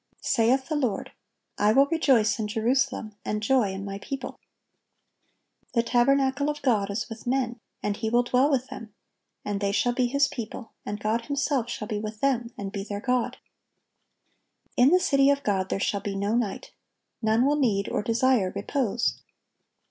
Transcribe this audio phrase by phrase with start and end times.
[0.23, 0.23] (1187)
[0.57, 1.11] Saith the Lord,
[1.59, 4.37] "I will rejoice in Jerusalem, and joy in My people."(1188)
[5.75, 8.95] "The tabernacle of God is with men, and He will dwell with them,
[9.45, 12.83] and they shall be His people, and God Himself shall be with them, and be
[12.83, 13.37] their God."(1189)
[14.77, 16.71] In the city of God "there shall be no night."
[17.21, 19.21] None will need or desire repose.